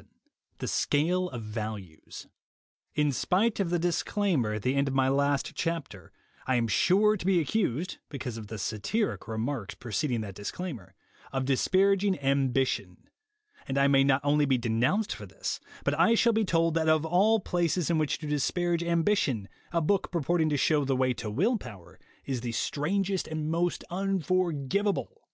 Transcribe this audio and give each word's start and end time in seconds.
VII 0.00 0.06
THE 0.60 0.66
SCALE 0.68 1.28
OF 1.28 1.42
VALUES 1.42 2.26
TN 2.96 3.12
spite 3.12 3.60
of 3.60 3.68
the 3.68 3.78
disclaimer 3.78 4.54
at 4.54 4.62
the 4.62 4.74
end 4.74 4.88
of 4.88 4.94
my 4.94 5.10
last" 5.10 5.54
chapter, 5.54 6.10
I 6.46 6.54
am 6.56 6.68
sure 6.68 7.18
to 7.18 7.26
be 7.26 7.38
accused, 7.38 7.98
because 8.08 8.38
of 8.38 8.46
the 8.46 8.56
satiric 8.56 9.28
remarks 9.28 9.74
preceding 9.74 10.22
that 10.22 10.34
disclaimer, 10.34 10.94
of 11.34 11.44
dis 11.44 11.68
paraging 11.68 12.18
Ambition, 12.22 13.10
and 13.68 13.76
I 13.76 13.88
may 13.88 14.02
not 14.02 14.22
only 14.24 14.46
be 14.46 14.56
denounced 14.56 15.14
for 15.14 15.26
this, 15.26 15.60
but 15.84 15.92
I 16.00 16.14
shall 16.14 16.32
be 16.32 16.46
told 16.46 16.72
that 16.76 16.88
of 16.88 17.04
all 17.04 17.38
places 17.38 17.90
in 17.90 17.98
which 17.98 18.16
to 18.20 18.26
disparage 18.26 18.82
Ambition, 18.82 19.50
a 19.70 19.82
book 19.82 20.10
pur 20.10 20.22
porting 20.22 20.48
to 20.48 20.56
show 20.56 20.82
the 20.82 20.96
way 20.96 21.12
to 21.12 21.30
will 21.30 21.58
power 21.58 21.98
is 22.24 22.40
the 22.40 22.52
strangest 22.52 23.28
and 23.28 23.50
most 23.50 23.84
unforgivable. 23.90 25.28